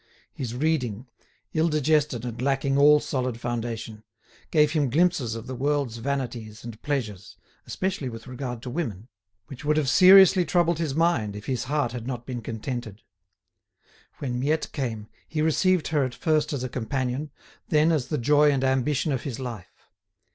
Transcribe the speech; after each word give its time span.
His 0.33 0.55
reading—ill 0.55 1.69
digested 1.69 2.25
and 2.25 2.41
lacking 2.41 2.75
all 2.75 2.99
solid 2.99 3.39
foundation—gave 3.39 4.71
him 4.71 4.89
glimpses 4.89 5.35
of 5.35 5.45
the 5.45 5.53
world's 5.53 5.97
vanities 5.97 6.63
and 6.63 6.81
pleasures, 6.81 7.37
especially 7.67 8.09
with 8.09 8.25
regard 8.25 8.63
to 8.63 8.71
women, 8.71 9.09
which 9.45 9.63
would 9.63 9.77
have 9.77 9.87
seriously 9.87 10.43
troubled 10.43 10.79
his 10.79 10.95
mind 10.95 11.35
if 11.35 11.45
his 11.45 11.65
heart 11.65 11.91
had 11.91 12.07
not 12.07 12.25
been 12.25 12.41
contented. 12.41 13.03
When 14.17 14.39
Miette 14.39 14.71
came, 14.71 15.07
he 15.27 15.43
received 15.43 15.89
her 15.89 16.03
at 16.03 16.15
first 16.15 16.51
as 16.51 16.63
a 16.63 16.67
companion, 16.67 17.29
then 17.69 17.91
as 17.91 18.07
the 18.07 18.17
joy 18.17 18.49
and 18.51 18.63
ambition 18.63 19.11
of 19.11 19.21
his 19.21 19.39
life. 19.39 19.87